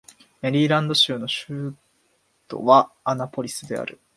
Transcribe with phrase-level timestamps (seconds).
[0.41, 1.75] メリーランド州の州
[2.47, 3.99] 都はアナポリスである